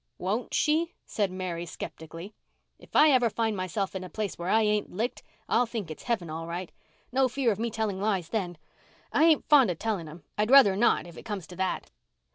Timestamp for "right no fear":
6.47-7.51